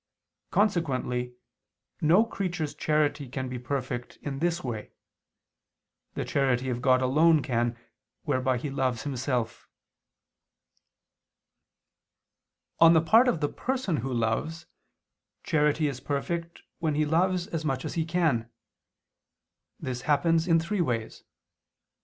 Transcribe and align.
Consequently 0.49 1.35
no 2.01 2.23
creature's 2.25 2.73
charity 2.73 3.29
can 3.29 3.47
be 3.47 3.59
perfect 3.59 4.17
in 4.23 4.39
this 4.39 4.63
way; 4.63 4.93
the 6.15 6.25
charity 6.25 6.69
of 6.71 6.81
God 6.81 7.03
alone 7.03 7.43
can, 7.43 7.77
whereby 8.23 8.57
He 8.57 8.71
loves 8.71 9.03
Himself. 9.03 9.67
On 12.79 12.93
the 12.93 12.99
part 13.01 13.27
of 13.27 13.41
the 13.41 13.47
person 13.49 13.97
who 13.97 14.11
loves, 14.11 14.65
charity 15.43 15.87
is 15.87 15.99
perfect, 15.99 16.63
when 16.79 16.95
he 16.95 17.05
loves 17.05 17.45
as 17.49 17.63
much 17.63 17.85
as 17.85 17.93
he 17.93 18.03
can. 18.03 18.49
This 19.79 20.01
happens 20.09 20.47
in 20.47 20.59
three 20.59 20.81
ways. 20.81 21.23